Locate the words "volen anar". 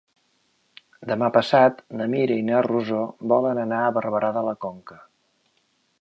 3.35-3.85